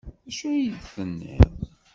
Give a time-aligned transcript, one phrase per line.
[0.23, 1.53] D acu ay d-tenniḍ?